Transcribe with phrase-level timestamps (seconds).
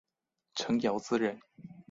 [0.55, 1.39] 陈尧咨人。